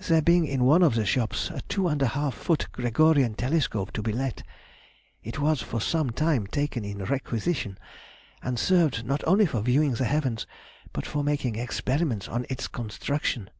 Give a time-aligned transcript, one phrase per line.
[0.00, 3.92] There being in one of the shops a two and a half foot Gregorian telescope
[3.92, 4.42] to be let,
[5.22, 7.76] it was for some time taken in requisition,
[8.42, 10.46] and served not only for viewing the heavens
[10.94, 13.50] but for making experiments on its construction....